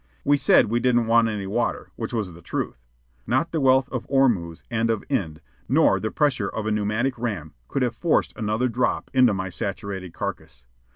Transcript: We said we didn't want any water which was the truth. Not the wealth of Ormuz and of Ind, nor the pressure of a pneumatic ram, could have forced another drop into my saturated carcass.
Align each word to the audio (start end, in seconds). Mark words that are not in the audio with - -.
We 0.23 0.35
said 0.35 0.65
we 0.65 0.79
didn't 0.79 1.05
want 1.05 1.27
any 1.29 1.45
water 1.45 1.91
which 1.95 2.11
was 2.11 2.33
the 2.33 2.41
truth. 2.41 2.79
Not 3.27 3.51
the 3.51 3.61
wealth 3.61 3.87
of 3.89 4.07
Ormuz 4.09 4.63
and 4.71 4.89
of 4.89 5.03
Ind, 5.09 5.41
nor 5.69 5.99
the 5.99 6.09
pressure 6.09 6.49
of 6.49 6.65
a 6.65 6.71
pneumatic 6.71 7.19
ram, 7.19 7.53
could 7.67 7.83
have 7.83 7.93
forced 7.95 8.33
another 8.35 8.67
drop 8.67 9.11
into 9.13 9.35
my 9.35 9.49
saturated 9.49 10.11
carcass. 10.11 10.65